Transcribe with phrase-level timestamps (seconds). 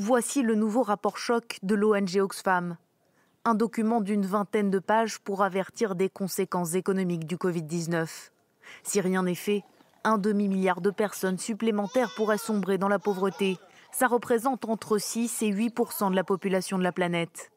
[0.00, 2.76] Voici le nouveau rapport choc de l'ONG Oxfam.
[3.44, 8.06] Un document d'une vingtaine de pages pour avertir des conséquences économiques du Covid-19.
[8.84, 9.64] Si rien n'est fait,
[10.04, 13.58] un demi-milliard de personnes supplémentaires pourraient sombrer dans la pauvreté.
[13.90, 17.50] Ça représente entre 6 et 8% de la population de la planète.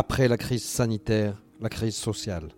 [0.00, 2.50] Après la crise sanitaire, la crise sociale.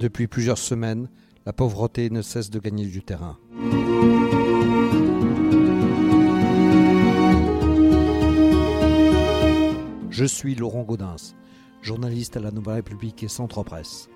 [0.00, 1.08] Depuis plusieurs semaines,
[1.46, 3.38] la pauvreté ne cesse de gagner du terrain.
[10.10, 11.36] Je suis Laurent Gaudens,
[11.82, 14.08] journaliste à la Nouvelle République et Centre Presse.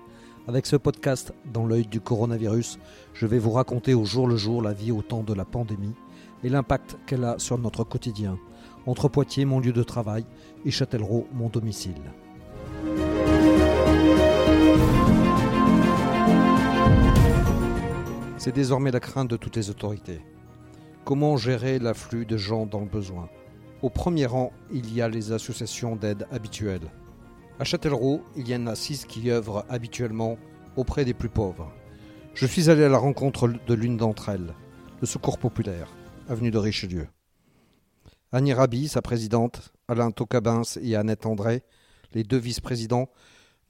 [0.45, 2.79] Avec ce podcast dans l'œil du coronavirus,
[3.13, 5.95] je vais vous raconter au jour le jour la vie au temps de la pandémie
[6.43, 8.37] et l'impact qu'elle a sur notre quotidien,
[8.87, 10.25] entre Poitiers, mon lieu de travail,
[10.65, 12.01] et Châtellerault, mon domicile.
[18.37, 20.21] C'est désormais la crainte de toutes les autorités.
[21.03, 23.29] Comment gérer l'afflux de gens dans le besoin?
[23.81, 26.89] Au premier rang, il y a les associations d'aide habituelles.
[27.59, 30.37] À Châtellerault, il y en a six qui œuvrent habituellement
[30.75, 31.71] auprès des plus pauvres.
[32.33, 34.53] Je suis allé à la rencontre de l'une d'entre elles,
[35.01, 35.89] le Secours populaire,
[36.29, 37.07] avenue de Richelieu.
[38.33, 41.63] Annie Rabi, sa présidente, Alain Tocabins et Annette André,
[42.13, 43.07] les deux vice-présidents,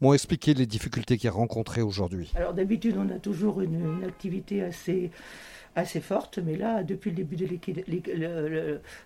[0.02, 2.33] m'ont expliqué les difficultés qu'ils rencontraient aujourd'hui.
[2.36, 5.11] Alors d'habitude, on a toujours une, activité assez,
[5.75, 7.45] assez forte, mais là, depuis le début de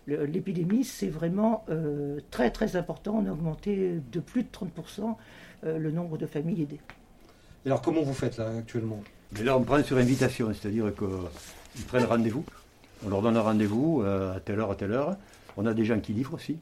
[0.07, 3.21] l'épidémie, c'est vraiment euh, très très important.
[3.21, 5.15] On a augmenté de plus de 30%
[5.65, 6.79] euh, le nombre de familles aidées.
[7.65, 9.03] Et alors comment vous faites là actuellement?
[9.33, 12.45] Mais Là, on prend sur invitation, c'est-à-dire qu'ils prennent rendez-vous.
[13.05, 15.17] On leur donne un rendez-vous euh, à telle heure, à telle heure.
[15.57, 16.59] On a des gens qui livrent aussi.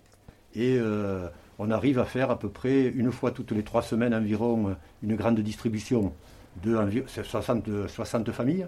[0.56, 0.80] Et
[1.59, 5.16] on arrive à faire à peu près une fois toutes les trois semaines environ une
[5.16, 6.12] grande distribution
[6.64, 6.78] de
[7.23, 8.68] 60, 60 familles,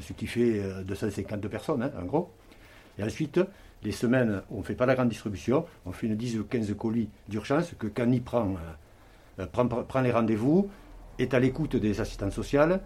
[0.00, 2.30] ce qui fait 250 euh, personnes hein, en gros.
[2.98, 3.40] Et ensuite,
[3.82, 6.74] les semaines on ne fait pas la grande distribution, on fait une 10 ou 15
[6.76, 8.54] colis d'urgence que Cani prend,
[9.38, 10.70] euh, les rendez-vous,
[11.18, 12.80] est à l'écoute des assistants sociales,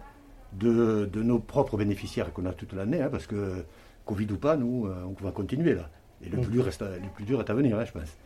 [0.53, 3.65] de, nos propres bénéficiaires qu'on a toute l'année, hein, parce que
[4.05, 5.89] Covid ou pas, nous, euh, on va continuer là.
[6.23, 6.41] Et le mmh.
[6.41, 8.17] plus, reste, le plus dur est à venir, hein, je pense.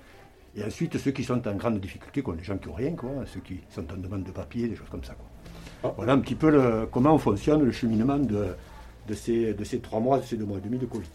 [0.55, 3.09] Et ensuite, ceux qui sont en grande difficulté, quoi, les gens qui n'ont rien, quoi,
[3.25, 5.13] ceux qui sont en demande de papier, des choses comme ça.
[5.13, 5.25] Quoi.
[5.83, 5.93] Ah.
[5.97, 8.47] Voilà un petit peu le, comment fonctionne le cheminement de,
[9.07, 11.09] de, ces, de ces trois mois, de ces deux mois et demi de Covid.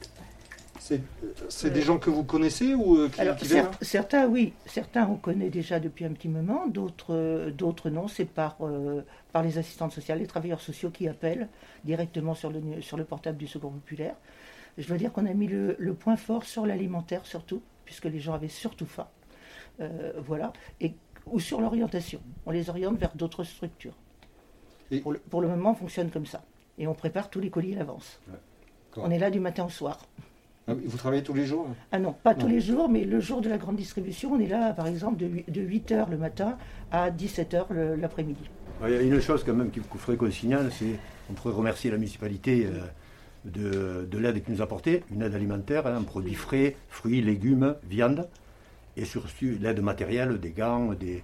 [1.49, 3.37] C'est des gens que vous connaissez ou euh, qui, Alors,
[3.83, 4.55] Certains, oui.
[4.67, 6.67] Certains, on connaît déjà depuis un petit moment.
[6.67, 8.09] D'autres, d'autres non.
[8.09, 9.03] C'est par, euh,
[9.33, 11.49] par les assistantes sociales, les travailleurs sociaux qui appellent
[11.85, 14.15] directement sur le, sur le portable du Secours populaire.
[14.79, 18.21] Je veux dire qu'on a mis le, le point fort sur l'alimentaire, surtout, puisque les
[18.21, 19.09] gens avaient surtout faim.
[19.81, 20.95] Euh, voilà, et,
[21.27, 22.21] ou sur l'orientation.
[22.47, 23.97] On les oriente vers d'autres structures.
[25.03, 26.43] Pour, le, moment, on fonctionne comme ça.
[26.79, 28.21] Et on prépare tous les colis à l'avance.
[28.97, 30.07] on est là du matin au soir.
[30.67, 33.41] Ah vous travaillez tous les jours Ah non, pas tous les jours, mais le jour
[33.41, 36.59] de la grande distribution, on est là, par exemple, de 8h le matin
[36.91, 38.43] à 17h l'après-midi.
[38.85, 40.99] Il y a une chose quand même qu'il faudrait qu'on signale, c'est
[41.31, 42.81] on pourrait remercier la municipalité euh,
[43.45, 47.77] de, l'aide qu'il nous a apportée, une aide alimentaire, un hein, produit frais, fruits, légumes,
[47.89, 48.29] viande
[48.97, 49.29] et surtout
[49.61, 51.23] l'aide matérielle, des gants, des,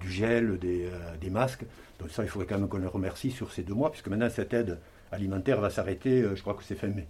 [0.00, 1.64] du gel, euh, des, masques.
[1.98, 4.30] Donc ça, il faudrait quand même qu'on le remercie sur ces deux mois, puisque maintenant
[4.30, 4.78] cette aide
[5.10, 7.06] alimentaire va s'arrêter, euh, je crois que c'est fin mai.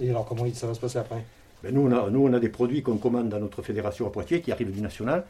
[0.00, 1.24] Et alors comment ça va se passer après?
[1.62, 4.10] Ben nous, on a, nous, on a des produits qu'on commande dans notre fédération à
[4.10, 5.24] Poitiers qui arrivent du national.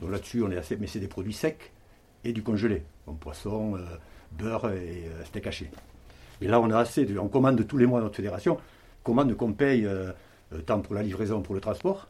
[0.00, 1.72] Donc là-dessus, on est assez, mais c'est des produits secs
[2.24, 3.80] et du congelé, comme poisson, euh,
[4.32, 5.70] beurre et steak haché.
[6.40, 8.58] Et là, on a assez, de, on commande tous les mois notre fédération,
[9.02, 9.88] commande qu'on paye
[10.66, 12.08] tant pour la livraison, pour le transport,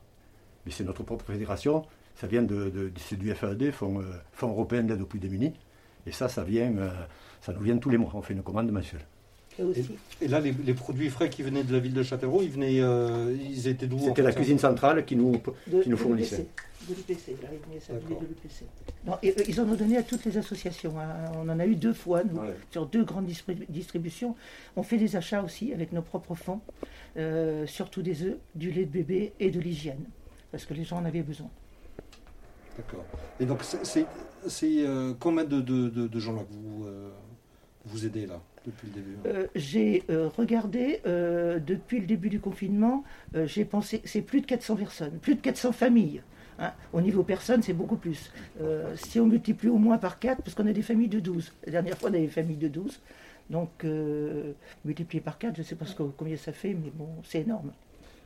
[0.64, 1.84] mais c'est notre propre fédération.
[2.14, 5.54] Ça vient de, du FAD, Fonds, euh, Fonds européen d'aide aux plus démunis.
[6.06, 6.90] Et ça, ça, vient, euh,
[7.40, 8.10] ça nous vient tous les mois.
[8.14, 9.06] On fait une commande mensuelle.
[10.20, 13.36] Et, là, les, produits frais qui venaient de la ville de Châtellerault, ils, venaient, euh,
[13.50, 15.40] ils étaient d'où C'était la cuisine centrale qui nous,
[15.82, 16.46] qui nous fournissait.
[16.88, 17.48] De l'UPC, là,
[19.22, 20.98] ils ils en ont donné à toutes les associations.
[20.98, 21.30] Hein.
[21.36, 22.40] On en a eu deux fois, nous,
[22.70, 23.28] sur deux grandes
[23.68, 24.34] distributions.
[24.76, 26.60] On fait des achats aussi avec nos propres fonds,
[27.66, 30.04] surtout des œufs, du lait de bébé et de l'hygiène
[30.50, 31.48] parce que les gens en avaient besoin.
[32.76, 33.04] D'accord.
[33.38, 34.06] Et donc, c'est
[34.64, 37.10] euh, combien de, de, gens là que vous, euh,
[37.86, 40.04] vous aidez là depuis le début euh, J'ai
[40.36, 43.04] regardé, depuis le début du confinement,
[43.34, 46.22] j'ai pensé, c'est plus de 400 personnes, plus de 400 familles.
[46.58, 46.72] Hein.
[46.92, 48.32] Au niveau personnes, c'est beaucoup plus.
[48.96, 51.52] si on multiplie au moins par 4, parce qu'on a des familles de 12.
[51.64, 53.00] La dernière fois, on avait des familles de 12.
[53.48, 53.84] Donc,
[54.84, 57.72] multiplié par 4, je ne sais pas ce combien ça fait, mais bon, c'est énorme.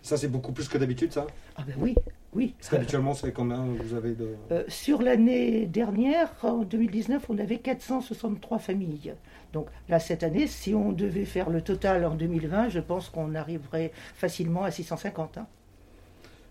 [0.05, 1.27] Ça, c'est beaucoup plus que d'habitude, ça?
[1.57, 1.95] Ah ben oui,
[2.35, 2.55] oui.
[2.59, 4.37] Parce qu'habituellement, c'est combien vous avez de...
[4.53, 9.15] Euh, sur l'année dernière, en 2019, on avait 463 familles.
[9.55, 13.35] Donc là, cette année, si on devait faire le total en 2020, je pense qu'on
[13.35, 15.39] arriverait facilement à 650.
[15.39, 15.47] hein.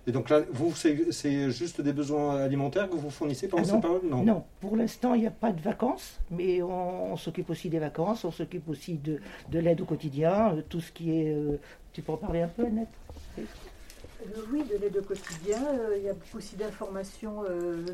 [0.08, 3.82] Et donc là, vous, c'est juste des besoins alimentaires que vous fournissez pendant Ah cette
[3.82, 4.04] période?
[4.04, 7.80] Non, pour l'instant, il n'y a pas de vacances, mais on, on s'occupe aussi des
[7.80, 9.20] vacances, on s'occupe aussi de,
[9.50, 11.34] de l'aide au quotidien, euh, tout ce qui est...
[11.34, 11.58] euh,
[11.94, 12.90] tu peux en parler un peu, Annette?
[13.38, 13.44] Euh,
[14.52, 15.62] oui, de l'aide au quotidien.
[15.74, 17.86] Euh, il y a aussi d'informations euh,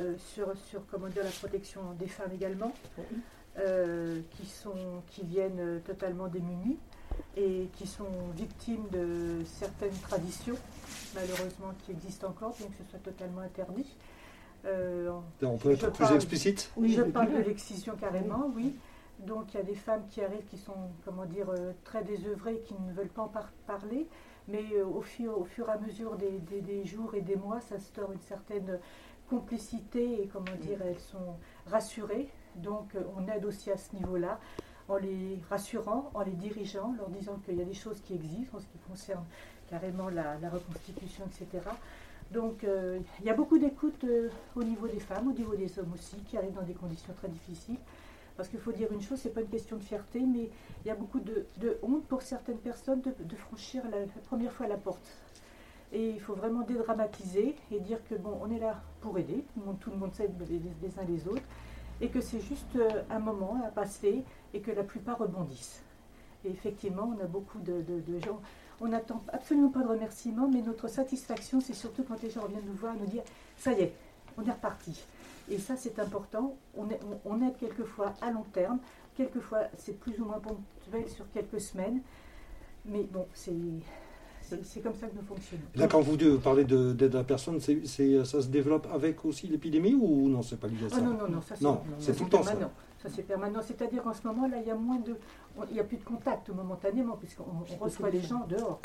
[0.00, 2.72] euh, sur, sur comment dire, la protection des femmes également,
[3.58, 6.78] euh, qui, sont, qui viennent euh, totalement démunies
[7.36, 8.04] et qui sont
[8.36, 10.56] victimes de certaines traditions,
[11.14, 13.86] malheureusement, qui existent encore, bien que ce soit totalement interdit.
[14.66, 15.10] Euh,
[15.42, 16.70] On peut être Je plus parle- explicite?
[16.76, 18.74] Oui, je parle de l'excision carrément, oui.
[19.20, 20.74] Donc il y a des femmes qui arrivent qui sont,
[21.04, 21.46] comment dire,
[21.84, 24.06] très désœuvrées, qui ne veulent pas en par- parler,
[24.48, 27.60] mais au, fur, au fur et à mesure des, des- des jours et des mois,
[27.60, 28.78] ça instaure une certaine
[29.30, 31.36] complicité et comment dire, elles sont
[31.66, 32.28] rassurées.
[32.56, 34.38] Donc euh, on aide aussi à ce niveau-là,
[34.88, 38.58] en les rassurant, en les dirigeant, leur disant qu'il y a des choses qui existent
[38.58, 39.24] en ce qui concerne
[39.68, 41.64] carrément la, reconstitution, etc.
[42.30, 45.78] Donc euh, il y a beaucoup d'écoute euh, au niveau des femmes, au niveau des
[45.78, 47.78] hommes aussi, qui arrivent dans des conditions très difficiles.
[48.36, 50.50] Parce qu'il faut dire une chose, c'est pas une question de fierté, mais
[50.84, 51.46] il y a beaucoup de,
[51.82, 55.16] honte pour certaines personnes de, franchir la, première fois la porte.
[55.90, 59.60] Et il faut vraiment dédramatiser et dire que bon, on est là pour aider, tout
[59.60, 61.46] le monde, tout le monde s'aide les uns les autres,
[62.00, 65.82] et que c'est juste euh, un moment à passer et que la plupart rebondissent.
[66.44, 67.82] Et effectivement, on a beaucoup de,
[68.24, 68.40] gens.
[68.80, 72.66] On n'attend absolument pas de remerciements, mais notre satisfaction, c'est surtout quand les gens viennent
[72.66, 73.22] nous voir et nous dire
[73.56, 73.92] ça y est,
[74.36, 75.02] on est reparti.
[75.50, 76.54] Et ça, c'est important.
[76.76, 78.78] On, est- on- on aide quelquefois à long terme,
[79.16, 82.00] quelquefois c'est plus ou moins ponctuel sur quelques semaines.
[82.84, 83.52] Mais bon, c'est
[84.64, 85.62] c'est- comme ça que nous fonctionnons.
[85.74, 89.24] Là, quand vous parlez de- d'aide à la personne, c'est- c'est- ça se développe avec
[89.24, 91.56] aussi l'épidémie ou non, c'est pas lié à ça Ah non, non, non, ça
[91.98, 92.50] c'est tout le temps, ça.
[92.52, 92.72] permanent.
[93.02, 93.60] Ça, c'est permanent.
[93.62, 95.16] C'est-à-dire qu'en ce moment, là, il y a moins de.
[95.58, 98.80] on- Il n'y a plus de contact momentanément, puisqu'on on reçoit les gens dehors.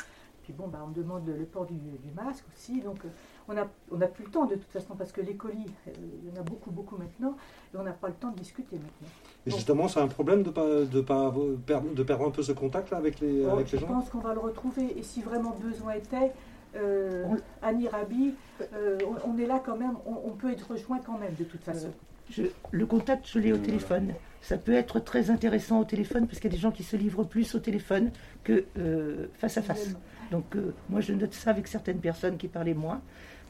[0.52, 2.82] Puis bon, bah, on demande le port du, du masque aussi.
[2.82, 3.10] Donc, euh,
[3.48, 5.92] on n'a on n'a plus le temps de toute façon, parce que les colis, euh,
[6.24, 7.36] il y en a beaucoup, beaucoup maintenant,
[7.74, 9.08] et on n'a pas le temps de discuter maintenant.
[9.48, 11.34] Et justement, c'est un problème de pas, de pas
[11.66, 13.88] perdre, de perdre un peu ce contact là avec les, Bon, avec je les gens?
[13.88, 16.34] pense qu'on va le retrouver, et si vraiment besoin était,
[16.76, 18.34] euh, On- Annie Rabi,
[18.74, 21.46] euh, on, on est là quand même, on, on peut être rejoint quand même de
[21.46, 21.92] toute façon.
[22.30, 24.14] Je- le contact, je l'ai au téléphone.
[24.44, 26.96] Ça peut être très intéressant au téléphone parce qu'il y a des gens qui se
[26.96, 28.10] livrent plus au téléphone
[28.44, 29.94] que euh, face à face.
[30.32, 33.02] Donc euh, moi je note ça avec certaines personnes qui parlaient moins.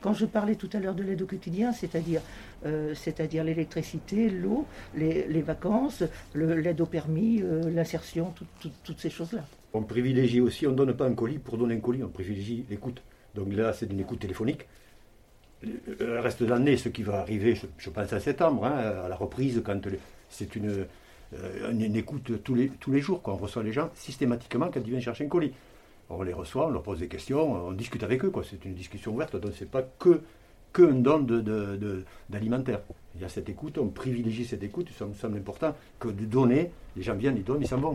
[0.01, 2.21] Quand je parlais tout à l'heure de l'aide au quotidien, c'est-à-dire
[2.65, 2.95] euh,
[3.45, 9.45] l'électricité, l'eau, les, vacances, l'aide au permis, euh, l'insertion, tout- tout- toutes ces choses-là.
[9.73, 12.65] On privilégie aussi, on ne donne pas un colis pour donner un colis, on privilégie
[12.67, 13.03] l'écoute.
[13.35, 14.67] Donc là, c'est une écoute téléphonique.
[15.61, 19.15] Le reste de l'année, ce qui va arriver, je, pense à septembre, hein, à la
[19.15, 19.79] reprise, quand
[20.29, 20.87] c'est une,
[21.95, 23.21] écoute tous les, tous les jours.
[23.21, 23.35] Quoi.
[23.35, 25.53] On reçoit les gens systématiquement quand ils viennent chercher un colis.
[26.13, 28.31] On les reçoit, on leur pose des questions, on discute avec eux.
[28.49, 30.21] C'est une discussion ouverte, donc c'est pas que,
[30.73, 32.81] que un don de- de- d'alimentaire.
[33.15, 36.25] Il y a cette écoute, on privilégie cette écoute, ça nous semble important que de
[36.25, 37.93] donner, les gens viennent, ils donnent, ils s'en vont.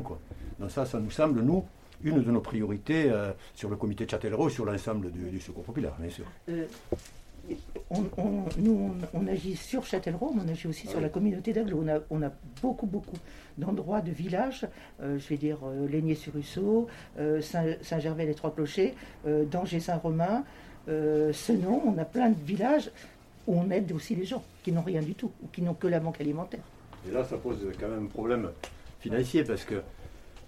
[0.58, 1.64] Donc ça, ça nous semble, nous,
[2.02, 5.64] une de nos priorités euh, sur le comité de Châtellerault, sur l'ensemble du, du secours
[5.64, 6.24] populaire, bien sûr.
[6.48, 6.66] Euh,
[7.90, 11.52] on, on- nous, on, on agit sur Châtellerault, mais on agit aussi sur la communauté
[11.52, 11.82] d'Aglo.
[11.84, 12.30] On a, on a
[12.62, 13.16] beaucoup, beaucoup
[13.58, 14.66] d'endroits, de villages,
[15.00, 16.88] euh, je vais dire euh, Laigné-sur-Ruisseau,
[17.18, 18.94] euh, Saint- Saint-Gervais, les Trois-Clochers,
[19.26, 20.44] euh, Danger-Saint-Romain,
[21.32, 21.82] Senon.
[21.86, 22.90] On a plein de villages
[23.46, 25.86] où on aide aussi les gens qui n'ont rien du tout, ou qui n'ont que
[25.88, 26.60] la banque alimentaire.
[27.08, 28.50] Et là, ça pose quand même un problème
[29.00, 29.82] financier parce que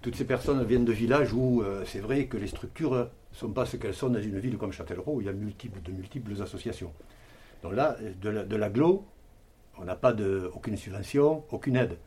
[0.01, 3.49] toutes ces personnes viennent de villages où euh, c'est vrai que les structures ne sont
[3.49, 5.91] pas ce qu'elles sont dans une ville comme Châtellerault où il y a multiples, de
[5.91, 6.91] multiples associations.
[7.63, 9.05] Donc là, de la- de l'agglo,
[9.77, 11.97] on n'a pas de, aucune subvention, aucune aide.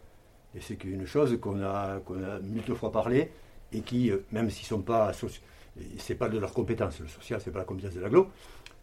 [0.55, 3.31] Et c'est une chose qu'on a, qu'on a multiples fois parlé
[3.73, 5.13] et qui, euh, même s'ils sont pas
[5.99, 8.29] c'est pas de leur compétence, le social, c'est pas la compétence de l'agglo,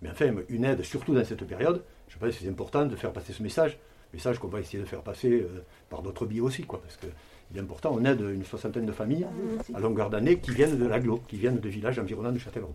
[0.02, 3.14] mais enfin, une aide, surtout dans cette période, je pense que c'est important de faire
[3.14, 3.78] passer ce message,
[4.12, 7.06] message qu'on va essayer de faire passer euh, par d'autres biais aussi, quoi, parce que
[7.52, 9.28] il est important, on aide une soixantaine de familles
[9.76, 12.74] à longueur d'année qui viennent de l'agglo, qui viennent de villages environnants de Châtellerault.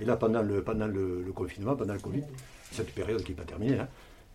[0.00, 2.22] Et là, pendant le, pendant le, le confinement, pendant le Covid,
[2.72, 3.88] cette période qui n'est pas terminée, hein,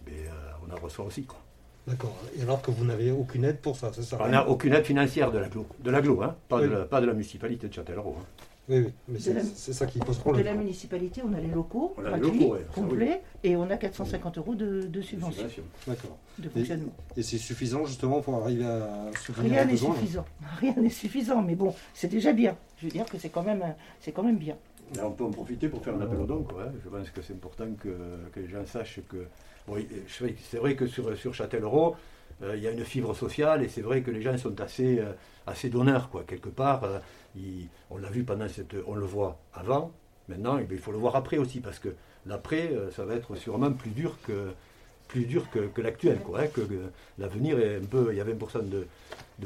[0.06, 0.32] mais, euh,
[0.68, 1.24] on en reçoit aussi.
[1.24, 1.40] Quoi.
[1.88, 2.16] D'accord.
[2.38, 4.18] Et alors que vous n'avez aucune aide pour ça, c'est ça?
[4.22, 7.06] On n'a aucune aide financière de l'agglo, de l'agglo hein, pas, de la, pas de
[7.06, 8.16] la municipalité de Châtellerault.
[8.20, 8.26] hein.
[8.68, 8.92] Oui, oui.
[9.08, 10.44] Mais c'est De la- c'est ça qui pose De problème.
[10.46, 12.82] la municipalité, on a les locaux, On a les gratuits, locaux, ouais, ça, oui.
[12.90, 15.64] complets, et on a 450 euros de, de subvention, Subvention.
[15.86, 16.18] D'accord.
[16.40, 16.92] de Et, fonctionnement.
[17.16, 20.26] et c'est suffisant justement pour arriver à soutenir Rien les n'est suffisant.
[20.60, 22.58] Rien n'est suffisant, mais bon, c'est déjà bien.
[22.80, 23.64] Je veux dire que c'est quand même,
[24.00, 24.58] c'est quand même bien.
[25.02, 26.44] On peut en profiter pour faire un appel au don.
[26.44, 26.72] Quoi, hein.
[26.84, 27.90] Je pense que c'est important que,
[28.36, 29.26] les gens sachent que.
[30.08, 31.96] c'est vrai que sur, sur Châtellerault,
[32.44, 35.00] euh, il y a une fibre sociale et c'est vrai que les gens sont assez,
[35.00, 35.14] euh,
[35.48, 36.10] assez donneurs.
[36.28, 37.00] Quelque part, euh,
[37.90, 38.76] on l'a vu pendant cette.
[38.88, 39.92] On le voit avant,
[40.28, 41.90] maintenant, et il faut le voir après aussi, parce que
[42.26, 44.52] l'après, ça va être sûrement plus dur que
[45.08, 46.20] plus dur que, l'actuel.
[46.36, 46.62] Hein, que,
[47.20, 48.08] l'avenir est un peu.
[48.12, 48.88] Il y a 20% de,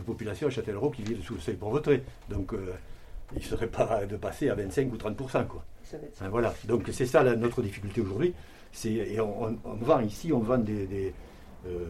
[0.01, 2.01] population à Châtellerault qui vivent sous le seuil pauvreté.
[2.29, 2.53] Donc
[3.33, 5.47] il ne serait pas de passer à 25 ou 30%.
[5.47, 5.63] Quoi.
[6.29, 6.53] voilà.
[6.67, 8.33] Donc c'est ça notre difficulté aujourd'hui.
[8.85, 11.13] Et on, vend ici, on vend des,
[11.67, 11.85] euh,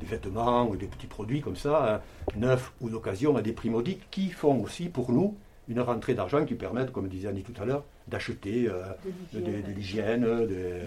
[0.00, 2.00] des, vêtements ou des petits produits comme ça, hein,
[2.36, 5.36] neufs ou d'occasion à des prix modiques, qui font aussi pour nous
[5.68, 8.84] une rentrée d'argent qui permettent, comme disait Annie tout à l'heure, d'acheter euh,
[9.34, 10.80] de l'hygiène, des,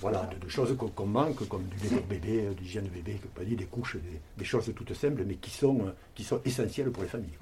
[0.00, 3.20] voilà, de, choses qu'on manque, comme du lait bébé, de l'hygiène de bébé,
[3.56, 3.96] des couches,
[4.36, 7.38] des, choses toutes simples, mais qui sont, qui sont essentielles pour les familles.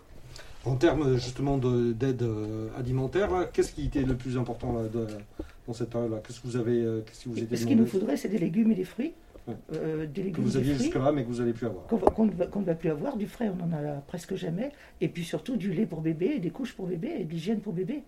[0.64, 4.74] En termes justement d'aide euh, alimentaire, qu'est-ce qui était le plus important
[5.66, 6.20] dans cette période-là?
[6.26, 9.12] Qu'est-ce que vous avez euh, Ce qu'il nous faudrait, c'est des légumes et des fruits.
[9.72, 11.86] Euh, des légumes que vous aviez jusque-là, mais que vous n'allez plus avoir.
[11.86, 13.16] Qu'on ne va plus avoir.
[13.16, 14.72] Du frais, on en a presque jamais.
[15.00, 17.72] Et puis surtout du lait pour bébé, des couches pour bébé et de l'hygiène pour
[17.72, 18.02] bébé.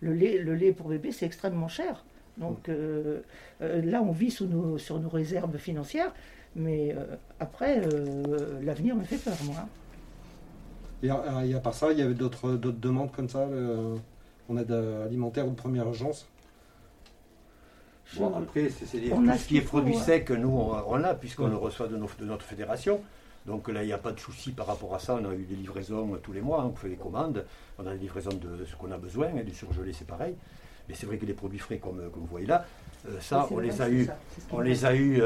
[0.00, 2.04] Le lait, le lait pour bébé, c'est extrêmement cher.
[2.38, 2.70] Donc
[3.60, 6.14] là, on vit sous nos, sur nos réserves financières.
[6.56, 6.94] Mais
[7.38, 7.82] après,
[8.62, 9.68] l'avenir me fait peur, moi.
[11.02, 13.48] Et à, part ça, il y avait d'autres demandes comme ça,
[14.48, 14.72] en aide
[15.04, 16.26] alimentaire ou de première urgence?
[18.16, 21.88] Bon, après, c'est tout ce qui est produit sec, nous, on, l'a, puisqu'on le reçoit
[21.88, 23.00] de, notre fédération.
[23.46, 25.18] Donc là, il n'y a pas de souci par rapport à ça.
[25.20, 27.44] On a eu des livraisons tous les mois, hein, on fait des commandes.
[27.78, 30.34] On a des livraisons de ce qu'on a besoin, et du surgelé, c'est pareil.
[30.88, 32.81] Mais c'est vrai que les produits frais, comme, vous voyez là, euh,
[33.20, 34.08] ça, on les, a eu,
[34.52, 35.20] on les a eu,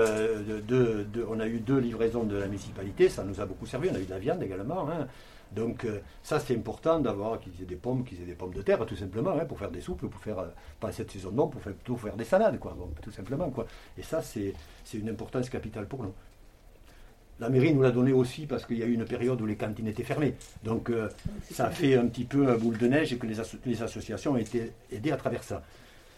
[1.29, 3.91] on a eu deux livraisons de la municipalité, ça nous a beaucoup servi.
[3.91, 4.89] On a eu de la viande également.
[4.89, 5.07] Hein.
[5.53, 8.63] Donc euh, ça c'est important d'avoir qu'ils aient des pommes, qu'ils aient des pommes de
[8.63, 10.49] terre tout simplement, hein, pour faire des soupes, pour faire, euh,
[10.81, 13.51] pas cette saison de pour faire, plutôt faire des salades, quoi, tout simplement.
[13.51, 13.67] Quoi.
[13.97, 14.55] Et ça c'est
[14.95, 16.13] une importance capitale pour nous.
[17.39, 19.57] La mairie nous l'a donné aussi parce qu'il y a eu une période où les
[19.57, 20.35] cantines étaient fermées.
[20.65, 21.09] Donc euh,
[21.51, 24.33] ça a fait un petit peu un boule de neige et que les, les associations
[24.33, 25.63] ont été aidées à travers ça.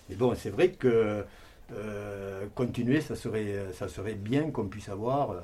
[0.09, 1.25] Mais bon, c'est vrai que
[2.55, 5.35] continuer, ça serait, ça serait bien qu'on puisse avoir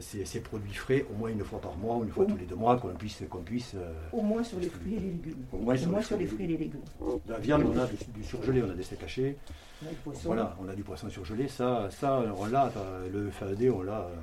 [0.00, 2.56] ces, produits frais au moins une fois par mois ou une fois tous les deux
[2.56, 3.22] mois, qu'on puisse.
[3.30, 5.44] Qu'on puisse euh, au moins sur les fruits et les légumes.
[5.52, 6.80] Au moins, sur, les fruits et les légumes.
[7.28, 9.36] La viande, on a du, surgelé, on a des steaks hachés.
[9.82, 10.20] On a du poisson.
[10.24, 11.46] Voilà, on a du poisson surgelé.
[11.46, 12.72] Ça, ça on l'a,
[13.12, 14.14] le FAD, on l'a euh,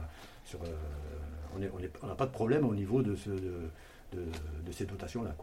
[0.45, 0.59] sur.
[0.63, 1.67] Euh,
[2.03, 3.69] on n'a pas de problème au niveau de, ce, de,
[4.13, 5.35] de ces dotations-là.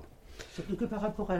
[0.52, 1.30] Surtout que par rapport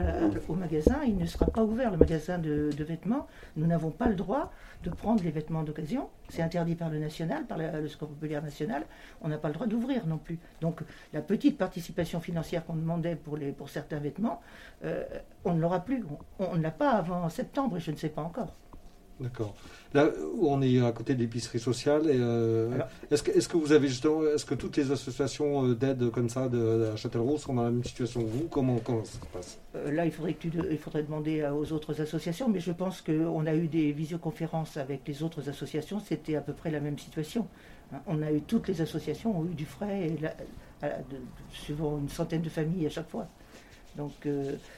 [0.47, 3.27] au magasin, il ne sera pas ouvert, le magasin de, vêtements.
[3.55, 4.51] Nous n'avons pas le droit
[4.83, 6.09] de prendre les vêtements d'occasion.
[6.29, 8.85] C'est interdit par le national, par le Secours populaire national.
[9.21, 10.39] On n'a pas le droit d'ouvrir non plus.
[10.61, 10.81] Donc
[11.13, 14.41] la petite participation financière qu'on demandait pour certains vêtements,
[14.85, 15.03] euh,
[15.43, 16.03] on ne l'aura plus.
[16.39, 18.55] On ne l'a pas avant septembre et je ne sais pas encore.
[19.19, 19.53] D'accord.
[19.93, 22.69] Là où on est à côté de l'épicerie sociale, euh,
[23.09, 26.29] est-ce que, est que, vous avez justement, est-ce que toutes les associations euh, d'aide comme
[26.29, 28.47] ça de, Châtellerault sont dans la même situation que vous?
[28.49, 29.59] Comment, comment, ça se passe?
[29.75, 33.45] Euh, Là, il faudrait, que il faudrait demander aux autres associations, mais je pense qu'on
[33.47, 37.47] a eu des visioconférences avec les autres associations, c'était à peu près la même situation.
[37.91, 40.11] Hein, on a eu toutes les associations ont eu du frais,
[41.51, 43.27] suivant une centaine de familles à chaque fois.
[43.97, 44.13] Donc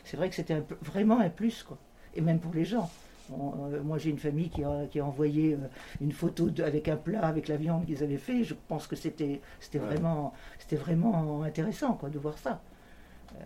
[0.06, 1.78] c'est vrai que c'était vraiment un plus, quoi.
[2.16, 2.90] Et même pour les gens.
[3.34, 5.68] Euh, moi, j'ai une famille qui a, envoyé euh,
[6.02, 8.44] une photo avec un plat, avec la viande qu'ils avaient fait.
[8.44, 9.42] Je pense que c'était
[9.74, 10.34] vraiment,
[10.72, 12.62] vraiment intéressant quoi, de voir ça.
[13.36, 13.46] Euh,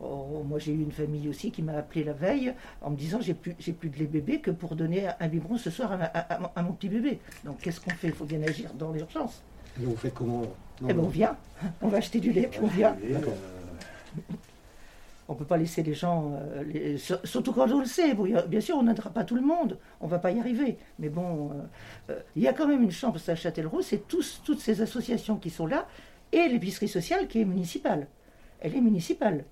[0.00, 3.20] oh, moi, j'ai eu une famille aussi qui m'a appelé la veille en me disant
[3.20, 6.72] j'ai plus, plus de lait bébé que pour donner un biberon ce soir à, mon
[6.72, 7.20] petit bébé.
[7.44, 8.08] Donc, qu'est-ce qu'on fait?
[8.08, 9.42] Il faut bien agir dans l'urgence.
[9.80, 10.42] Et on fait comment?
[10.82, 11.36] Eh ben, on vient,
[11.82, 12.96] on va acheter du lait, puis on vient
[15.28, 18.14] on ne peut pas laisser les gens, euh, surtout quand on le sait.
[18.48, 20.78] bien sûr, on n'aidera pas tout le monde, on ne va pas y arriver.
[20.98, 24.60] Mais bon, euh, euh, il y a quand même une chance à Châtellerault, c'est toutes
[24.60, 25.86] ces associations qui sont là,
[26.32, 28.06] et l'épicerie sociale qui est municipale.
[28.60, 29.44] Elle est municipale,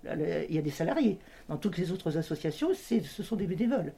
[0.48, 1.18] il y a des salariés.
[1.48, 3.92] Dans toutes les autres associations, ce sont des bénévoles.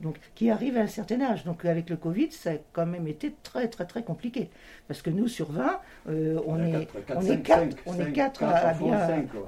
[0.00, 1.44] Donc, qui arrivent à un certain âge.
[1.44, 4.48] Donc, avec le Covid, ça a quand même été très, très, très compliqué.
[4.88, 8.68] Parce que nous, sur 20, on, est, on, est 4, on est à,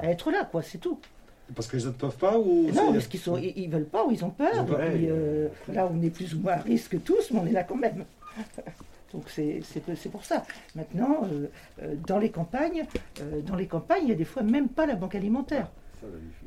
[0.01, 1.01] à, être là, quoi, c'est tout.
[1.55, 4.25] Parce qu'ils ne peuvent pas ou Non, parce qu'ils ne ils, veulent pas ou ils
[4.25, 4.67] ont peur.
[4.79, 7.77] Euh, là, on est plus ou moins à risque tous, mais on est là quand
[7.77, 8.05] même.
[9.13, 9.63] Donc c'est
[10.11, 10.43] pour ça.
[10.75, 11.47] Maintenant, euh,
[11.83, 12.85] euh, dans les campagnes,
[13.47, 15.71] dans les campagnes, il y a des fois même pas la banque alimentaire.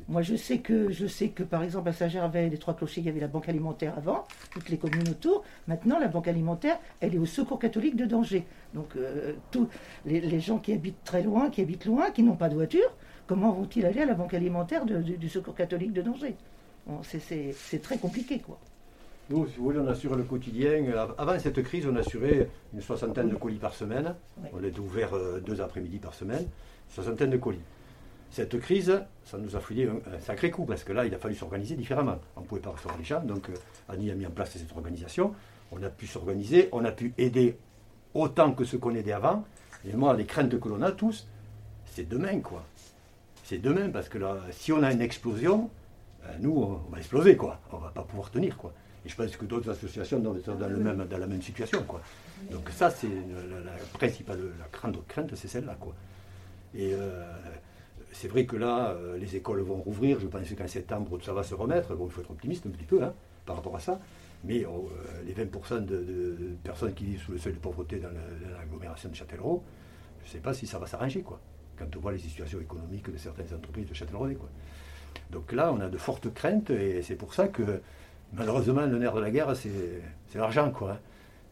[0.08, 3.06] Moi, je sais que, je sais que par exemple à Saint-Gervais, les Trois Clochers, il
[3.06, 5.44] y avait la banque alimentaire avant, toutes les communes autour.
[5.68, 8.44] Maintenant, la banque alimentaire, elle est au Secours catholique de Danger.
[8.74, 8.96] Donc,
[9.50, 9.68] tous
[10.06, 12.94] les, les, gens qui habitent très loin, qui habitent loin, qui n'ont pas de voiture,
[13.30, 16.34] comment vont-ils aller à la banque alimentaire du Secours catholique de Danger?
[17.04, 18.58] C'est très compliqué, quoi.
[19.28, 20.84] Nous, si vous voulez, on assure le quotidien.
[21.16, 24.16] Avant cette crise, on assurait une soixantaine de colis par semaine.
[24.52, 27.62] On était ouvert euh, deux après-midi par semaine, une soixantaine de colis.
[28.32, 31.36] Cette crise, ça nous a filé un, sacré coup, parce que là, il a fallu
[31.36, 32.18] s'organiser différemment.
[32.34, 33.54] On ne pouvait pas recevoir les gens, donc euh,
[33.88, 35.32] Annie a mis en place cette organisation.
[35.70, 37.56] On a pu s'organiser, on a pu aider
[38.12, 39.44] autant que ce qu'on aidait avant.
[39.84, 41.28] Et moi, les craintes que l'on a tous,
[41.84, 42.64] c'est demain, quoi.
[43.50, 45.70] C'est demain, parce que là, si on a une explosion,
[46.22, 47.58] euh, nous, on va exploser, quoi.
[47.72, 48.72] On va pas pouvoir tenir, quoi.
[49.04, 51.82] Et je pense que d'autres associations sont dans, le même, dans la même situation.
[51.82, 52.00] Quoi.
[52.48, 55.76] Donc ça, c'est la, principale, la grande crainte, c'est celle-là.
[55.80, 55.96] Quoi.
[56.76, 57.24] Et euh,
[58.12, 60.20] c'est vrai que là, euh, les écoles vont rouvrir.
[60.20, 61.96] Je pense qu'en septembre, ça va se remettre.
[61.96, 63.12] Bon, il faut être optimiste un petit peu hein,
[63.46, 63.98] par rapport à ça.
[64.44, 64.68] Mais euh,
[65.26, 68.12] les 20% de, personnes qui vivent sous le seuil de pauvreté dans
[68.56, 69.64] l'agglomération de Châtellerault,
[70.22, 71.22] je ne sais pas si ça va s'arranger.
[71.22, 71.40] quoi.
[71.80, 74.34] Quand on voit les situations économiques de certaines entreprises de Châtellerault.
[74.34, 74.48] Quoi.
[75.32, 77.80] Donc là, on a de fortes craintes et c'est pour ça que
[78.32, 80.70] Malheureusement, le nerf de la guerre, c'est l'argent.
[80.70, 80.92] quoi.
[80.92, 80.98] Hein.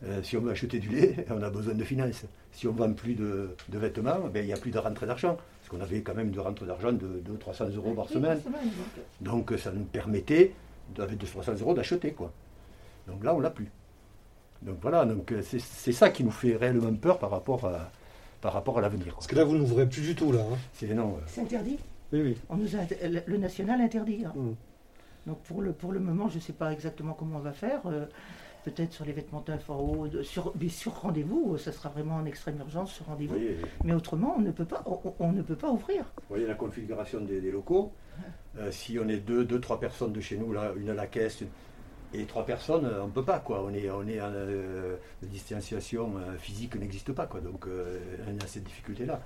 [0.04, 2.24] Euh, si on veut acheter du lait, on a besoin de finances.
[2.52, 5.36] Si on ne vend plus de, vêtements, ben, il n'y a plus de rentrée d'argent.
[5.36, 8.40] Parce qu'on avait quand même de rentrée d'argent de 200-300 euros par semaine.
[9.20, 10.52] Donc ça nous permettait,
[10.98, 12.12] avec 300 euros, d'acheter.
[12.12, 12.32] quoi.
[13.08, 13.70] Donc là, on l'a plus.
[14.62, 17.90] Donc voilà, donc euh, c'est ça qui nous fait réellement peur par rapport à,
[18.40, 19.14] par rapport à l'avenir.
[19.14, 20.40] Parce que là, vous n'ouvrez plus du tout, là.
[20.40, 20.56] Hein.
[20.72, 21.16] C'est non.
[21.26, 21.78] C'est interdit
[22.12, 22.36] Oui, oui.
[22.48, 22.80] On nous a,
[23.26, 24.24] le national interdit.
[24.24, 24.32] Hein.
[24.34, 24.54] Mmh.
[25.26, 27.80] Donc pour le, pour le moment, je ne sais pas exactement comment on va faire.
[27.86, 28.06] Euh,
[28.64, 32.92] peut-être sur les vêtements de sur, mais sur rendez-vous, ça sera vraiment en extrême urgence
[32.92, 33.36] sur rendez-vous.
[33.84, 34.82] mais autrement, on ne peut pas,
[35.20, 36.04] on, ne peut pas ouvrir.
[36.16, 37.92] Vous voyez la configuration des, locaux.
[38.58, 41.06] Euh, si on est deux, deux, trois personnes de chez nous, là, une à la
[41.06, 41.44] caisse,
[42.14, 43.38] et trois personnes, on ne peut pas.
[43.40, 43.64] Quoi.
[43.64, 47.26] On est, on est en euh, distanciation physique n'existe pas.
[47.26, 47.40] Quoi.
[47.40, 49.20] Donc on a cette difficulté-là.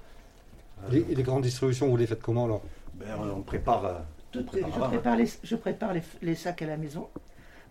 [0.92, 2.62] Et les, grandes distributions, vous les faites comment alors?
[2.94, 4.02] Ben, on prépare
[4.34, 7.08] je, prépare les, sacs à la maison.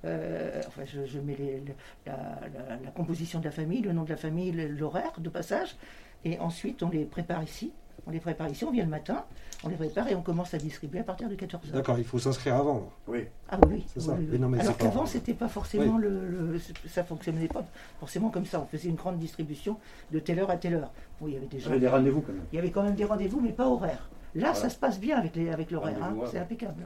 [0.06, 1.64] Euh, enfin, je, mets
[2.06, 5.76] la, composition de la famille, le nom de la famille, l'horaire de passage,
[6.24, 7.72] et ensuite on les prépare ici.
[8.08, 9.26] On les prépare ici, on vient le matin,
[9.64, 11.72] on les prépare et on commence à distribuer à partir de 14h.
[11.72, 12.90] D'accord, il faut s'inscrire avant.
[13.08, 13.26] Oui.
[13.50, 14.18] Ah oui, c'est ça.
[14.60, 17.64] Alors qu'avant, c'était pas forcément le, Ça fonctionnait pas
[18.00, 18.60] forcément comme ça.
[18.60, 19.78] On faisait une grande distribution
[20.12, 20.92] de telle heure à telle heure.
[21.22, 22.44] il y avait des des rendez-vous quand même.
[22.52, 24.10] Il y avait quand même des rendez-vous, mais pas horaires.
[24.34, 26.16] Là, ça se passe bien avec, les, avec l'horaire, hein.
[26.32, 26.86] c'est impeccable.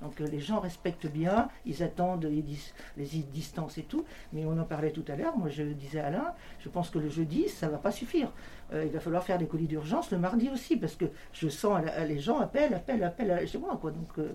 [0.00, 2.44] Donc euh, les gens respectent bien, ils attendent les,
[2.96, 4.04] les, distances et tout.
[4.32, 6.98] Mais on en parlait tout à l'heure, moi je disais à Alain, je pense que
[6.98, 8.32] le jeudi, ça ne va pas suffire.
[8.72, 11.80] Euh, il va falloir faire des colis d'urgence le mardi aussi, parce que je sens
[12.06, 13.78] les gens appellent, appellent, appellent chez moi.
[13.80, 13.92] Quoi.
[13.92, 14.32] Donc euh,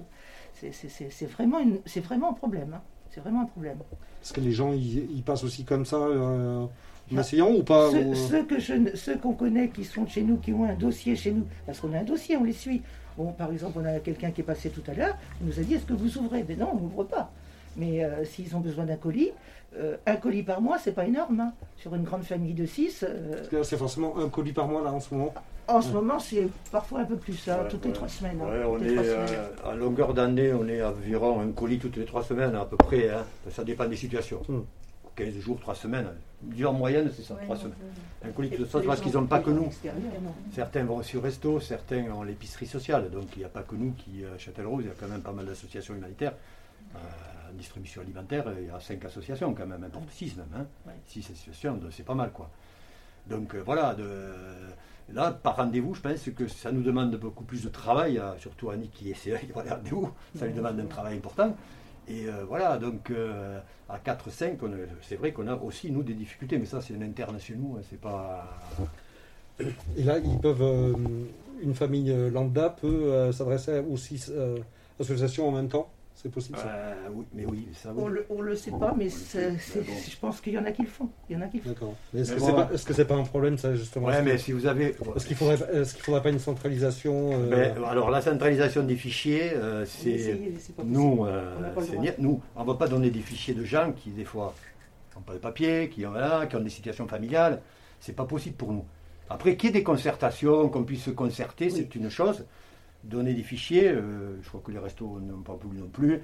[0.54, 1.60] c'est, vraiment,
[2.04, 2.74] vraiment un problème.
[2.74, 2.82] Hein.
[3.12, 3.78] C'est vraiment un problème.
[4.20, 6.70] Parce que les gens, ils, passent aussi comme ça en
[7.18, 10.64] essayant ou pas Ceux, que je, ceux qu'on connaît qui sont chez nous, qui ont
[10.64, 12.82] un dossier chez nous, parce qu'on a un dossier, on les suit.
[13.18, 15.64] Bon, par exemple, on a quelqu'un qui est passé tout à l'heure, il nous a
[15.64, 16.44] dit est-ce que vous ouvrez?
[16.48, 17.32] Mais non, on n'ouvre pas.
[17.76, 19.32] Mais euh, s'ils ont besoin d'un colis,
[19.78, 21.40] euh, un colis par mois, c'est pas énorme.
[21.40, 21.54] Hein.
[21.78, 23.04] Sur une grande famille de six.
[23.08, 25.34] Euh, c'est forcément un colis par mois là en ce moment
[25.68, 28.40] En ce moment, c'est parfois un peu plus, hein, toutes les trois semaines.
[28.42, 28.98] Hein, on est,
[29.66, 32.78] à longueur d'année, on est à environ un colis toutes les trois semaines à peu
[32.78, 33.10] près.
[33.50, 34.42] Ça dépend des situations.
[35.16, 35.40] 15 hmm.
[35.40, 36.08] jours, trois semaines.
[36.66, 37.74] En moyenne, c'est ça, trois semaines.
[38.24, 39.70] Un colis de sauce parce qu'ils n'ont pas que nous.
[40.54, 43.10] Certains vont au resto, certains ont l'épicerie sociale.
[43.10, 45.22] Donc il n'y a pas que nous qui, à Châtellerault, il y a quand même
[45.22, 46.34] pas mal d'associations humanitaires.
[46.96, 47.00] Euh,
[47.52, 50.48] en distribution alimentaire, il y a cinq associations quand même, importe six même.
[50.56, 50.92] Hein.
[51.08, 52.50] Six associations, c'est pas mal quoi.
[53.28, 54.32] Donc euh, voilà, de,
[55.14, 58.90] là, par rendez-vous, je pense que ça nous demande beaucoup plus de travail, surtout Annie
[58.90, 61.56] qui essaie de rendez-vous, ça lui demande un travail important.
[62.08, 64.58] Et euh, voilà, donc euh, à 4-5,
[65.02, 67.78] c'est vrai qu'on a aussi, nous, des difficultés, mais ça, c'est un interne chez nous,
[67.78, 68.60] hein, c'est pas.
[69.98, 70.62] Et là, ils peuvent.
[70.62, 70.94] Euh,
[71.62, 74.30] une famille lambda peut s'adresser aux six
[75.00, 75.90] associations en même temps?
[76.16, 80.18] C'est possible ça euh, oui, mais oui, ça, On le, le sait pas, mais, je
[80.22, 81.10] pense qu'il y en a qui le font.
[81.30, 81.70] Il y en a qui le font.
[81.70, 81.96] D'accord.
[82.16, 84.52] Est-ce que c'est pas, est-ce que c'est pas un problème ça justement Ouais, mais si
[84.52, 84.96] vous avez.
[85.16, 88.96] Est-ce qu'il faudrait, est-ce qu'il faudrait pas une centralisation euh, ben, Alors la centralisation des
[88.96, 90.40] fichiers, euh, c'est
[90.84, 94.54] nous, on nous, on va pas donner des fichiers de gens qui des fois
[95.16, 96.14] n'ont pas de papier, qui ont,
[96.50, 97.62] qui ont des situations familiales.
[98.00, 98.86] C'est pas possible pour nous.
[99.30, 102.46] Après, qu'il y ait des concertations, qu'on puisse se concerter, c'est une chose
[103.04, 106.22] donner des fichiers, euh, je crois que les restos n'ont pas voulu non plus.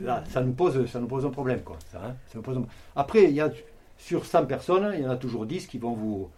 [0.00, 1.60] là, ça nous pose, ça nous pose un problème.
[1.60, 2.60] Quoi, hein, ça, nous pose
[2.96, 3.50] Après, il y a,
[3.98, 6.30] sur 100 personnes, il y en a toujours 10 qui vont, vous,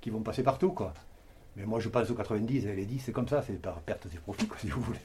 [0.00, 0.70] qui vont passer partout.
[0.70, 0.94] Quoi.
[1.56, 4.06] Mais moi, je pense aux 90, et les 10, c'est comme ça, c'est par perte
[4.08, 5.00] des profits, si vous voulez.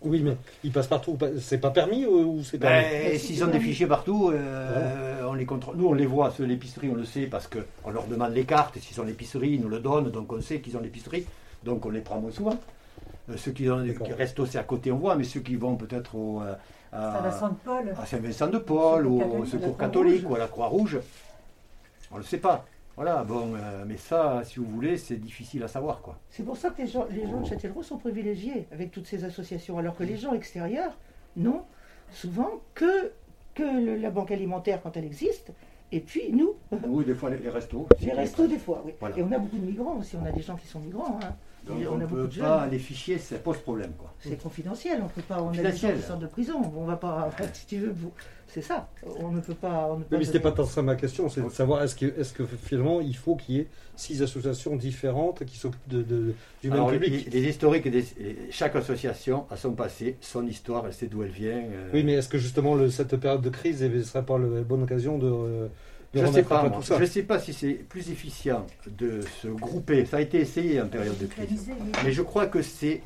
[0.00, 1.18] Oui, mais ils passent partout.
[1.40, 5.44] C'est pas permis ou c'est ben, permis S'ils ont des fichiers partout, euh, on les
[5.44, 5.76] contrôle.
[5.76, 8.76] Nous, on les voit, ceux l'épicerie, on le sait, parce qu'on leur demande les cartes,
[8.76, 11.26] et s'ils ont l'épicerie, ils nous le donnent, donc on sait qu'ils ont l'épicerie,
[11.64, 12.56] donc on les prend moins souvent.
[13.30, 16.40] Euh, ceux qui, restent aussi à côté, on voit, mais ceux qui vont peut-être au,
[16.40, 16.54] euh,
[16.92, 21.00] à Saint-Vincent-de-Paul, à Saint-Vincent-de-Paul ou au Secours catholique ou à la Croix-Rouge.
[22.10, 22.64] On ne le sait pas.
[22.96, 26.00] Voilà, bon, euh, mais ça, si vous voulez, c'est difficile à savoir.
[26.00, 26.18] quoi.
[26.30, 29.24] C'est pour ça que les gens, les gens de Châtellerault sont privilégiés avec toutes ces
[29.24, 30.96] associations, alors que les gens extérieurs
[31.36, 31.62] n'ont
[32.10, 33.12] souvent que,
[33.54, 35.52] que la banque alimentaire quand elle existe,
[35.92, 36.56] et puis nous.
[36.88, 37.86] Oui, des fois les, restos.
[38.00, 38.92] Les restos, des fois, oui.
[39.16, 41.20] Et on a beaucoup de migrants aussi, on a des gens qui sont migrants.
[41.22, 41.36] Hein
[41.70, 43.92] on ne peut pas, les fichiers, ça pose problème.
[43.98, 44.12] Quoi.
[44.20, 47.66] C'est confidentiel, on peut pas, on a des sorte de prison, on va pas, si
[47.66, 47.94] tu veux,
[48.46, 48.88] c'est ça,
[49.20, 49.90] on ne peut pas...
[49.92, 52.32] On mais ce n'était pas tant ça ma question, c'est de savoir est-ce que, est
[52.34, 56.86] que finalement il faut qu'il y ait six associations différentes qui s'occupent de, du même
[56.88, 57.28] public?
[57.30, 57.88] les, historiques,
[58.50, 61.58] chaque association a son passé, son histoire, elle sait d'où elle vient.
[61.58, 61.90] Euh.
[61.92, 65.18] Oui, mais est-ce que justement cette période de crise ne serait pas la bonne occasion
[65.18, 65.68] de...
[66.14, 70.06] Je ne sais pas, je sais pas si c'est plus efficient de se grouper.
[70.06, 71.70] Ça a été essayé en période de crise,
[72.02, 73.02] mais je crois que c'est,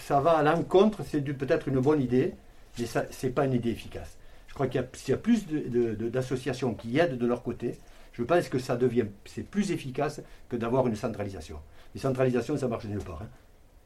[0.00, 1.00] ça va à l'encontre.
[1.08, 2.34] C'est peut-être une bonne idée,
[2.78, 4.18] mais ça, c'est pas une idée efficace.
[4.48, 7.78] Je crois qu'il y a, plus d'associations qui aident de leur côté.
[8.12, 11.58] Je pense que ça devient, c'est plus efficace que d'avoir une centralisation.
[11.94, 13.22] Les centralisations, ça marche nulle part.
[13.22, 13.28] Hein.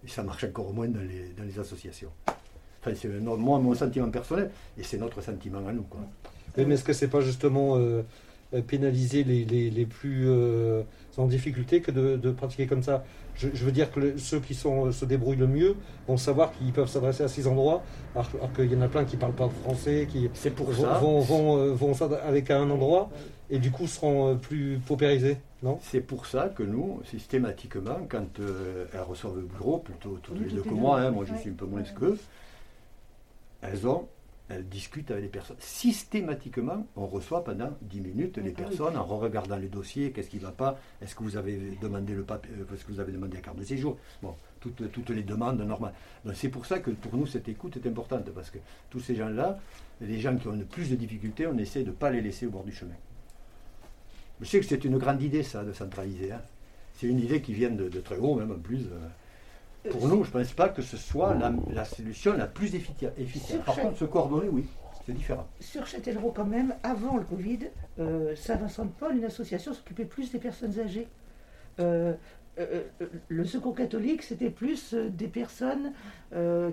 [0.04, 2.10] Et ça marche encore moins dans les, dans les associations.
[2.80, 5.84] Enfin, c'est moi, mon sentiment personnel, et c'est notre sentiment à nous.
[5.84, 6.00] Quoi.
[6.56, 8.02] mais est-ce que c'est pas justement euh,
[8.66, 10.82] pénaliser les, les, plus euh,
[11.16, 13.04] en difficulté que de, pratiquer comme ça.
[13.34, 15.76] Je, veux dire que ceux qui sont, se débrouillent le mieux
[16.08, 17.82] vont savoir qu'ils peuvent s'adresser à ces endroits,
[18.14, 21.58] alors, qu'il y en a plein qui ne parlent pas français, qui pour vont, vont,
[21.58, 21.92] euh, vont,
[22.24, 23.10] avec un endroit
[23.50, 25.38] et du coup seront plus paupérisés.
[25.62, 25.78] Non?
[25.82, 28.40] C'est pour ça que nous, systématiquement, quand
[28.92, 31.54] elles reçoivent le bureau, plutôt tous les deux que moi, hein, moi je suis un
[31.54, 32.18] peu moins que eux,
[33.62, 34.06] elles ont
[34.48, 35.56] elle discute avec les personnes.
[35.58, 40.36] Systématiquement, on reçoit pendant 10 minutes les ah personnes en regardant les dossiers, qu'est-ce qui
[40.36, 43.12] ne va pas, est-ce que vous avez demandé le papier, euh, est-ce que vous avez
[43.12, 45.94] demandé la carte de séjour Bon, toutes, toutes les demandes normales.
[46.34, 48.58] c'est pour ça que pour nous, cette écoute est importante, parce que
[48.90, 49.58] tous ces gens-là,
[50.00, 52.46] les gens qui ont le plus de difficultés, on essaie de ne pas les laisser
[52.46, 52.94] au bord du chemin.
[54.40, 56.32] Je sais que c'est une grande idée, ça, de centraliser.
[56.32, 56.42] Hein.
[56.94, 58.82] C'est une idée qui vient de, très haut, même en plus.
[58.82, 59.08] Euh,
[59.90, 61.36] pour nous, je ne pense pas que ce soit
[61.72, 63.12] la, solution la plus efficace.
[63.64, 64.66] Par contre, se coordonner, oui,
[65.04, 65.46] c'est différent.
[65.60, 67.60] Sur Châtellerault, quand même, avant le Covid,
[67.98, 71.08] euh, Saint-Vincent-de-Paul, une association s'occupait plus des personnes âgées.
[71.78, 72.14] Euh,
[72.58, 72.84] euh,
[73.28, 75.92] le secours catholique, c'était plus des personnes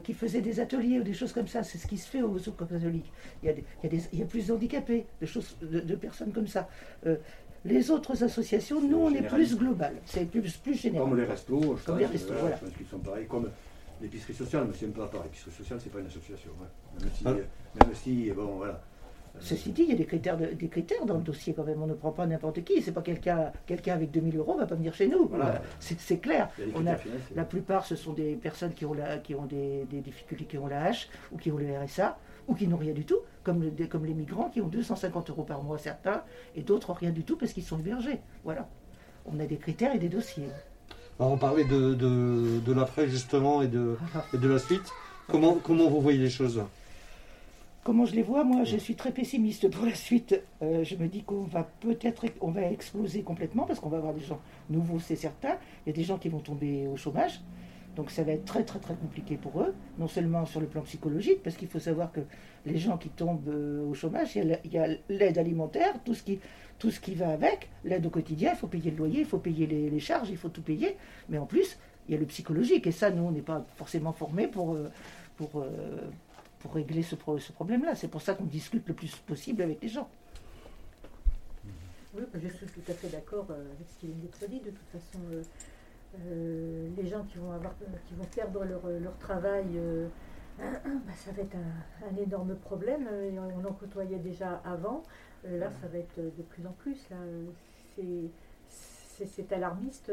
[0.04, 1.64] qui faisaient des ateliers ou des choses comme ça.
[1.64, 3.12] C'est ce qui se fait au secours catholique.
[3.44, 3.56] Il y a,
[4.14, 6.68] il y a, plus d'handicapés, de, choses, de, personnes comme ça.
[7.66, 9.96] Les autres associations, nous, on est plus global.
[10.06, 11.08] C'est plus, plus général.
[11.08, 12.56] Comme les restos, je comme pense, les restos, voilà.
[12.58, 13.26] Je pense qu'ils sont pareils.
[13.28, 13.50] Comme
[14.02, 15.24] l'épicerie sociale, mais c'est un peu à part.
[15.24, 16.52] L'épicerie sociale, c'est pas une association.
[17.00, 17.32] Même, si, ah.
[17.32, 18.82] même si, bon, voilà.
[19.40, 21.82] Ceci dit, il y a des critères, des critères dans le dossier quand même.
[21.82, 22.82] On ne prend pas n'importe qui.
[22.82, 25.28] C'est pas quelqu'un quelqu'un avec 2000 euros va pas venir chez nous.
[25.28, 25.62] Voilà.
[25.80, 26.50] C'est clair.
[26.76, 26.98] On a,
[27.36, 30.58] la plupart, ce sont des personnes qui ont, la, qui ont des, des, difficultés, qui
[30.58, 33.72] ont la H ou qui ont le RSA ou qui n'ont rien du tout, comme,
[33.90, 36.24] comme les migrants qui ont 250 euros par mois certains,
[36.56, 38.20] et d'autres rien du tout parce qu'ils sont hébergés.
[38.44, 38.68] Voilà.
[39.26, 40.50] On a des critères et des dossiers.
[41.20, 43.98] on parlait de, de, l'après justement et de,
[44.34, 44.92] et de la suite.
[45.28, 46.62] Comment, comment vous voyez les choses?
[47.84, 48.46] Comment je les vois?
[48.46, 50.42] Moi, je suis très pessimiste pour la suite.
[50.62, 54.14] Euh, je me dis qu'on va peut-être on va exploser complètement parce qu'on va avoir
[54.14, 55.58] des gens nouveaux, c'est certain.
[55.86, 57.42] Il y a des gens qui vont tomber au chômage.
[57.96, 60.82] Donc ça va être très très très compliqué pour eux, non seulement sur le plan
[60.82, 62.22] psychologique, parce qu'il faut savoir que
[62.66, 66.40] les gens qui tombent euh, au chômage, il y a l'aide alimentaire, tout ce qui,
[66.80, 69.38] tout ce qui va avec, l'aide au quotidien, il faut payer le loyer, il faut
[69.38, 70.98] payer les, charges, il faut tout payer,
[71.30, 71.78] mais en plus,
[72.08, 74.90] il y a le psychologique, et ça, nous, on n'est pas forcément formés pour, euh,
[75.38, 75.70] pour, euh,
[76.60, 77.96] pour régler ce, ce problème-là.
[77.96, 80.10] C'est pour ça qu'on discute le plus possible avec les gens.
[82.16, 84.60] Oui, je suis tout à fait d'accord avec ce qui vient d'être dit.
[84.60, 85.20] De toute façon,
[86.16, 87.74] euh, les gens qui vont, avoir,
[88.06, 90.08] qui vont perdre leur, leur travail, euh,
[90.60, 93.08] bah, ça va être un, énorme problème.
[93.38, 95.04] On en côtoyait déjà avant.
[95.46, 97.10] Euh, là, ça va être de plus en plus.
[99.26, 100.12] C'est alarmiste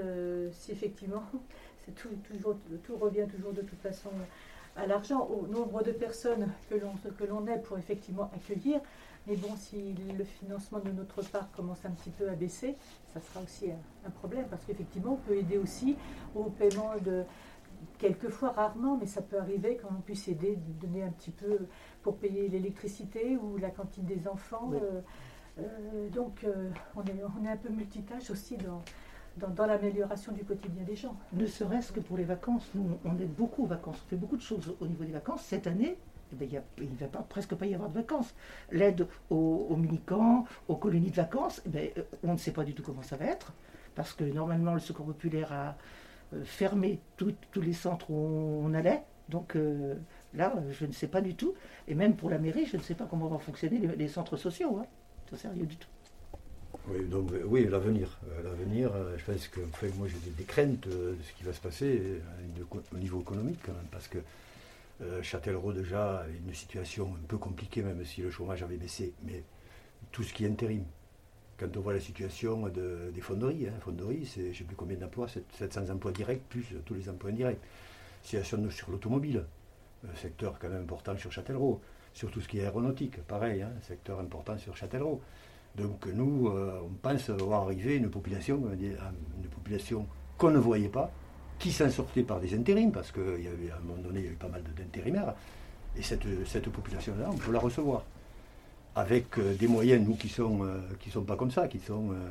[0.53, 1.25] si effectivement
[1.97, 4.11] tout, toujours, tout revient toujours de toute façon
[4.77, 8.81] à l'argent, au nombre de personnes que l'on est pour effectivement accueillir.
[9.27, 12.77] Mais bon, si le financement de notre part commence un petit peu à baisser,
[13.13, 15.97] ça sera aussi un, problème parce qu'effectivement, on peut aider aussi
[16.35, 17.25] au paiement de,
[17.99, 21.67] quelquefois rarement, mais ça peut arriver quand on puisse aider, donner un petit peu
[22.03, 24.71] pour payer l'électricité ou la cantine des enfants.
[24.75, 25.01] Euh,
[25.59, 28.83] euh, donc, euh, on, est, on, est, un peu multitâche aussi dans,
[29.37, 31.17] dans, dans l'amélioration du quotidien des gens.
[31.33, 32.71] Ne serait-ce que pour les vacances.
[32.75, 34.03] Nous, on aide beaucoup aux vacances.
[34.07, 35.43] On fait beaucoup de choses au niveau des vacances.
[35.43, 35.99] Cette année,
[36.33, 38.35] eh ben, il ne va pas, presque pas y avoir de vacances.
[38.71, 42.65] L'aide aux, aux mini-camps, aux colonies de vacances, eh ben, euh, on ne sait pas
[42.65, 43.53] du tout comment ça va être,
[43.95, 45.77] parce que normalement le Secours populaire a
[46.35, 49.03] euh, fermé tous les centres où on allait.
[49.29, 49.57] Donc
[50.35, 51.55] là, je ne sais pas du tout.
[51.87, 54.81] Et même pour la mairie, je ne sais pas comment vont fonctionner les, centres sociaux.
[54.81, 54.87] Hein.
[55.31, 55.87] C'est sérieux du tout.
[56.89, 58.19] Oui, donc, oui l'avenir.
[58.43, 59.61] l'avenir, je pense que
[59.97, 62.21] moi j'ai des, craintes de ce qui va se passer
[62.93, 64.19] au niveau économique quand même, parce que
[65.23, 69.43] Châtellerault déjà a une situation un peu compliquée, même si le chômage avait baissé, mais
[70.13, 70.85] tout ce qui est intérim,
[71.59, 74.97] quand on voit la situation des fonderies, hein, fonderies, c'est je ne sais plus combien
[74.97, 77.61] d'emplois, 700 emplois directs, plus tous les emplois indirects.
[78.23, 79.45] Situation sur l'automobile,
[80.15, 81.81] secteur quand même important sur Châtellerault,
[82.13, 85.21] sur tout ce qui est aéronautique, pareil, hein, secteur important sur Châtellerault.
[85.77, 91.13] Donc nous, euh, on pense voir arriver une population, une population qu'on ne voyait pas,
[91.61, 94.35] qui s'en sortait par des intérims, parce qu'à un moment donné, il y a eu
[94.35, 95.35] pas mal d'intérimaires,
[95.97, 98.03] et cette, cette population-là, on peut la recevoir
[98.97, 100.81] avec euh, des moyens, nous, qui sont, euh,
[101.13, 102.29] sont pas comme ça, qui sont, euh,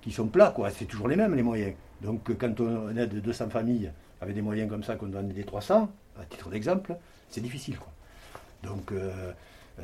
[0.00, 0.70] qui sont plats, quoi.
[0.70, 1.74] C'est toujours les mêmes, les moyens.
[2.02, 5.90] Donc, quand on aide 200 familles avec des moyens comme ça, qu'on donne des 300,
[6.20, 6.94] à titre d'exemple,
[7.30, 7.92] c'est difficile, quoi.
[8.62, 8.92] Donc,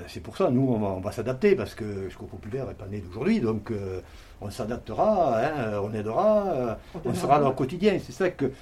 [0.06, 3.00] c'est pour ça, nous, on va, s'adapter, parce que le Secours Populaire n'est pas né
[3.00, 3.72] d'aujourd'hui, donc
[4.40, 7.98] on s'adaptera, hein, on aidera, on sera dans le quotidien.
[8.04, 8.52] C'est ça que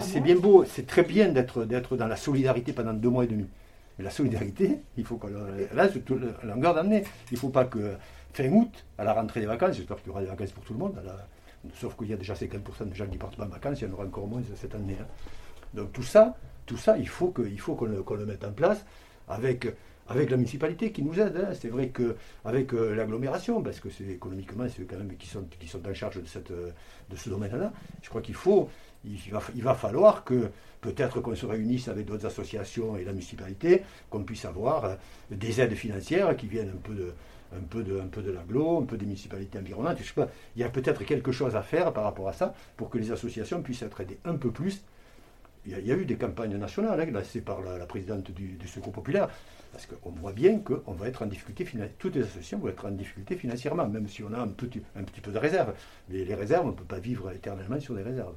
[0.00, 3.46] c'est bien beau, c'est très bien d'être dans la solidarité pendant deux mois et demi.
[3.98, 6.08] Mais la solidarité, il faut qu'on là, c'est
[6.44, 7.02] la longueur d'année.
[7.30, 7.96] Il ne faut pas que
[8.32, 10.72] fin août, à la rentrée des vacances, j'espère qu'il y aura des vacances pour tout
[10.72, 10.94] le monde,
[11.74, 13.90] sauf qu'il y a déjà 50% de gens qui partent pas en vacances, il y
[13.90, 14.96] en aura encore moins cette année.
[15.00, 15.06] Hein.
[15.74, 16.36] Donc tout ça,
[16.66, 18.84] tout ça, il faut qu'on le, le, mette en place
[19.28, 19.66] avec,
[20.08, 21.36] avec la municipalité qui nous aide.
[21.36, 21.54] Hein.
[21.58, 25.68] C'est vrai qu'avec euh, l'agglomération, parce que c'est économiquement, c'est quand même qui sont, qui
[25.68, 28.68] sont en charge de, cette, de ce domaine-là, je crois qu'il faut,
[29.04, 33.12] il va, il va falloir que peut-être qu'on se réunisse avec d'autres associations et la
[33.12, 34.94] municipalité, qu'on puisse avoir euh,
[35.30, 37.12] des aides financières qui viennent un peu de,
[37.56, 39.98] un peu de, un peu de l'aglo, un peu des municipalités environnantes.
[40.00, 42.54] Je sais pas, il y a peut-être quelque chose à faire par rapport à ça
[42.76, 44.82] pour que les associations puissent être aidées un peu plus.
[45.68, 49.28] Il y a, eu des campagnes nationales, hein, c'est par la, présidente du, Secours populaire,
[49.70, 51.94] parce qu'on voit bien qu'on va être en difficulté financière.
[51.98, 55.02] Toutes les associations vont être en difficulté financièrement, même si on a un petit, un
[55.02, 55.74] petit peu de réserve.
[56.08, 58.32] Mais les réserves, on ne peut pas vivre éternellement sur des réserves.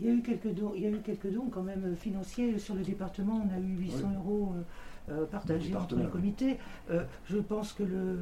[0.00, 1.96] Il y a eu quelques dons, il y a eu quelques dons quand même euh,
[1.96, 3.48] financiers sur le département.
[3.48, 4.52] On a eu 800 euros
[5.08, 6.58] euh, euh, partagés entre les comités.
[7.26, 8.18] je pense que le,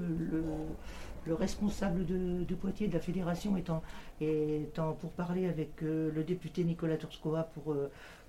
[1.27, 3.83] le, responsable de, Poitiers de la fédération étant,
[4.21, 7.75] étant pour parler avec le député Nicolas Turskoa pour,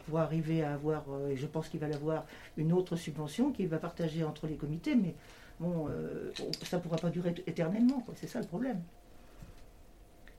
[0.05, 2.25] pour arriver à avoir, et je pense qu'il va avoir
[2.57, 5.15] une autre subvention qu'il va partager entre les comités, mais
[5.59, 5.87] bon,
[6.63, 8.81] ça ne pourra pas durer éternellement, c'est ça le problème.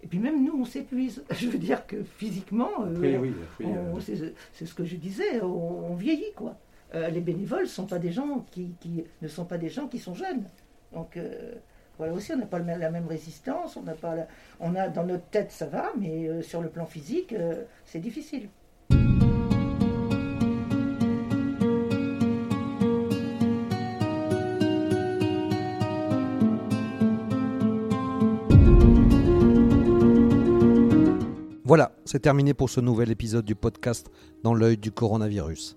[0.05, 1.25] Et puis même nous, on s'épuise.
[1.31, 4.35] Je veux dire que physiquement, euh, euh.
[4.53, 6.57] c'est ce que je disais, on, vieillit quoi.
[6.95, 8.75] Euh, les bénévoles ne sont pas des gens qui,
[9.21, 10.45] ne sont pas des gens qui sont jeunes.
[10.93, 11.19] Donc
[11.99, 14.15] voilà aussi, on n'a pas la même résistance, on n'a pas,
[14.61, 17.35] on a dans notre tête ça va, mais sur le plan physique,
[17.85, 18.49] c'est difficile.
[31.67, 34.09] Voilà, c'est terminé pour ce nouvel épisode du podcast
[34.45, 35.77] Dans l'œil du coronavirus.